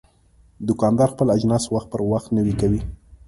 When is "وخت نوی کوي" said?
2.11-2.81